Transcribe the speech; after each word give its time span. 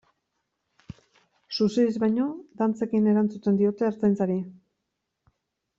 Suziriz 1.57 1.93
baino, 2.05 2.25
dantzekin 2.63 3.09
erantzuten 3.13 3.61
diote 3.61 3.91
Ertzaintzari. 3.91 4.41